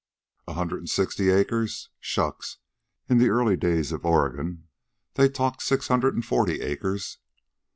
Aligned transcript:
A 0.47 0.53
hundred 0.53 0.79
an' 0.79 0.87
sixty 0.87 1.29
acres? 1.29 1.89
Shucks. 1.99 2.57
In 3.07 3.19
the 3.19 3.29
early 3.29 3.55
days 3.55 3.91
in 3.91 3.99
Oregon 4.01 4.67
they 5.13 5.29
talked 5.29 5.61
six 5.61 5.89
hundred 5.89 6.15
an' 6.15 6.23
forty 6.23 6.59
acres. 6.61 7.19